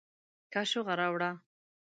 کاشوغه 0.53 0.93
راوړه 0.99 1.31